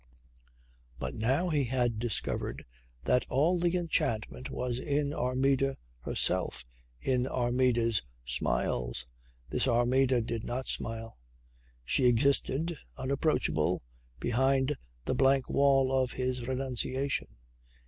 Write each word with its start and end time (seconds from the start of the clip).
But 0.97 1.13
now 1.13 1.49
he 1.49 1.65
had 1.65 1.99
discovered 1.99 2.65
that 3.03 3.23
all 3.29 3.59
the 3.59 3.77
enchantment 3.77 4.49
was 4.49 4.79
in 4.79 5.13
Armida 5.13 5.77
herself, 5.99 6.65
in 6.99 7.27
Armida's 7.27 8.01
smiles. 8.25 9.05
This 9.51 9.67
Armida 9.67 10.19
did 10.21 10.43
not 10.43 10.67
smile. 10.67 11.19
She 11.85 12.07
existed, 12.07 12.79
unapproachable, 12.97 13.83
behind 14.19 14.75
the 15.05 15.13
blank 15.13 15.47
wall 15.51 15.91
of 15.91 16.13
his 16.13 16.47
renunciation. 16.47 17.27